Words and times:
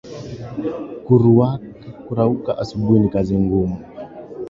Kuruaka 2.05 2.51
asubuhi 2.61 2.97
ni 2.99 3.09
kazi 3.13 3.35
ngumu 3.43 3.77